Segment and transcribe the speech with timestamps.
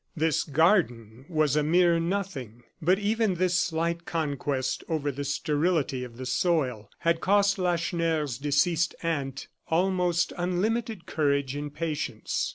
[0.17, 6.17] This garden was a mere nothing, but even this slight conquest over the sterility of
[6.17, 12.49] the soil had cost Lacheneur's deceased aunt almost unlimited courage and patience.